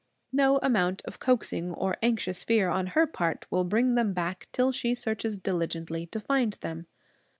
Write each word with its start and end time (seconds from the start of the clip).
No 0.31 0.57
amount 0.63 1.03
of 1.05 1.19
coaxing 1.19 1.75
or 1.75 1.91
of 1.91 1.99
anxious 2.01 2.43
fear 2.43 2.69
on 2.69 2.87
her 2.97 3.05
part 3.05 3.45
will 3.51 3.63
bring 3.65 3.93
them 3.93 4.13
back, 4.13 4.47
till 4.51 4.71
she 4.71 4.95
searches 4.95 5.37
diligently 5.37 6.07
to 6.07 6.19
find 6.19 6.53
them. 6.53 6.87